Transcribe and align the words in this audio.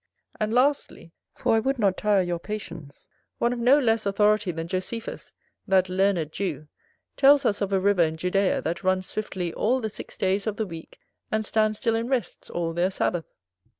And 0.39 0.51
lastly, 0.51 1.13
for 1.35 1.55
I 1.55 1.59
would 1.59 1.77
not 1.77 1.95
tire 1.95 2.23
your 2.23 2.39
patience, 2.39 3.07
one 3.37 3.53
of 3.53 3.59
no 3.59 3.77
less 3.77 4.07
authority 4.07 4.51
than 4.51 4.67
Josephus, 4.67 5.31
that 5.67 5.89
learned 5.89 6.31
Jew, 6.31 6.69
tells 7.17 7.45
us 7.45 7.61
of 7.61 7.71
a 7.71 7.79
river 7.79 8.01
in 8.01 8.17
Judea 8.17 8.63
that 8.63 8.83
runs 8.83 9.05
swiftly 9.05 9.53
all 9.53 9.79
the 9.79 9.89
six 9.89 10.17
days 10.17 10.47
of 10.47 10.55
the 10.55 10.65
week, 10.65 10.97
and 11.31 11.45
stands 11.45 11.77
still 11.77 11.93
and 11.95 12.09
rests 12.09 12.49
all 12.49 12.73
their 12.73 12.89
sabbath. 12.89 13.25